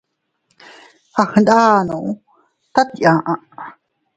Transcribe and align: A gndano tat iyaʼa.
A 1.21 1.23
gndano 1.31 1.99
tat 2.73 2.89
iyaʼa. 3.01 3.33